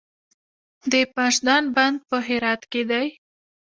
[0.91, 3.07] د پاشدان بند په هرات کې دی